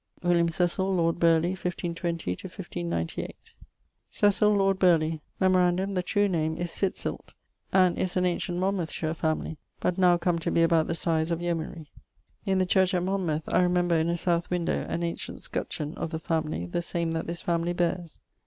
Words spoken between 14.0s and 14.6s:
a south